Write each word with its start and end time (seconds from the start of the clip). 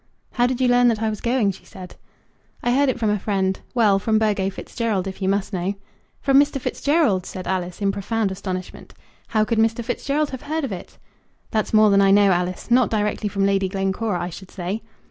"How 0.31 0.47
did 0.47 0.59
you 0.59 0.67
learn 0.67 0.87
that 0.87 1.03
I 1.03 1.11
was 1.11 1.21
going?" 1.21 1.51
she 1.51 1.63
said. 1.63 1.95
"I 2.63 2.71
heard 2.73 2.89
it 2.89 2.97
from 2.99 3.11
a 3.11 3.19
friend 3.19 3.55
of 3.57 3.63
mine. 3.63 3.71
Well; 3.75 3.99
from 3.99 4.17
Burgo 4.17 4.49
Fitzgerald, 4.49 5.05
if 5.05 5.21
you 5.21 5.29
must 5.29 5.53
know." 5.53 5.75
"From 6.21 6.39
Mr. 6.39 6.59
Fitzgerald?" 6.59 7.23
said 7.27 7.45
Alice, 7.47 7.83
in 7.83 7.91
profound 7.91 8.31
astonishment: 8.31 8.95
"How 9.27 9.45
could 9.45 9.59
Mr. 9.59 9.85
Fitzgerald 9.85 10.31
have 10.31 10.41
heard 10.41 10.63
of 10.63 10.71
it?" 10.71 10.97
"That's 11.51 11.71
more 11.71 11.91
than 11.91 12.01
I 12.01 12.09
know, 12.09 12.31
Alice. 12.31 12.71
Not 12.71 12.89
directly 12.89 13.29
from 13.29 13.45
Lady 13.45 13.69
Glencora, 13.69 14.19
I 14.19 14.31
should 14.31 14.49
say." 14.49 14.81